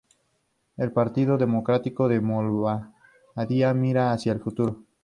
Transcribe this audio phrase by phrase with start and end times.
[0.77, 4.83] El Partido Democrático de Moldavia mira hacia al futuro.